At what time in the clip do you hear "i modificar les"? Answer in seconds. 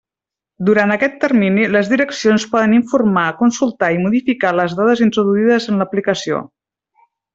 3.97-4.75